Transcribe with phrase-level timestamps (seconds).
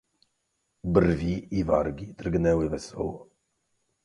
[0.93, 3.29] "Brwi i wargi drgnęły wesoło."